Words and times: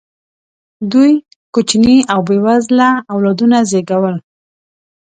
دوی 0.91 1.11
کوچني 1.53 1.97
او 2.13 2.19
بې 2.27 2.37
وزله 2.45 2.89
اولادونه 3.13 3.57
زېږول. 3.69 4.15